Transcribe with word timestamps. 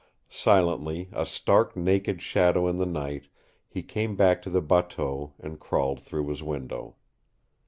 Silently, 0.29 1.09
a 1.13 1.27
stark 1.27 1.77
naked 1.77 2.23
shadow 2.23 2.67
in 2.67 2.77
the 2.77 2.87
night, 2.87 3.27
he 3.67 3.83
came 3.83 4.15
back 4.15 4.41
to 4.41 4.49
the 4.49 4.59
bateau 4.59 5.35
and 5.39 5.59
crawled 5.59 6.01
through 6.01 6.27
his 6.27 6.41
window. 6.41 6.95